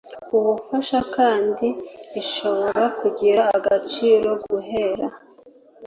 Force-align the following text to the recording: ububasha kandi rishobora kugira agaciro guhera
ububasha 0.35 0.99
kandi 1.15 1.67
rishobora 2.13 2.83
kugira 2.99 3.43
agaciro 3.57 4.29
guhera 4.45 5.07